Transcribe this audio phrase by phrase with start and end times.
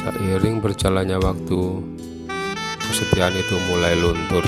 [0.00, 1.62] seiring berjalannya waktu,
[2.80, 4.44] kesetiaan itu mulai luntur.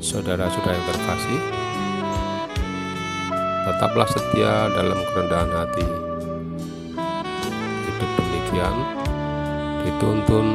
[0.00, 1.40] Saudara-saudara yang terkasih,
[3.68, 6.09] tetaplah setia dalam kerendahan hati
[8.60, 8.76] demikian
[9.80, 10.46] dituntun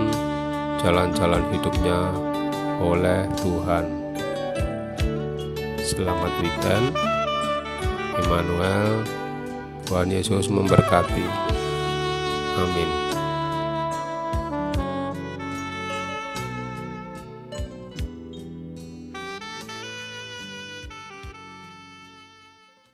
[0.85, 2.13] jalan-jalan hidupnya
[2.77, 3.85] oleh Tuhan.
[5.81, 6.93] Selamat weekend,
[8.21, 9.01] Immanuel.
[9.85, 11.25] Tuhan Yesus memberkati.
[12.57, 13.14] Amin.